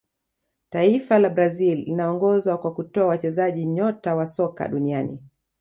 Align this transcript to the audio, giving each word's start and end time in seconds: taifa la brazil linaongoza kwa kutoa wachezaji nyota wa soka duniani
taifa 0.69 1.19
la 1.19 1.29
brazil 1.29 1.83
linaongoza 1.83 2.57
kwa 2.57 2.73
kutoa 2.73 3.07
wachezaji 3.07 3.65
nyota 3.65 4.15
wa 4.15 4.27
soka 4.27 4.67
duniani 4.67 5.19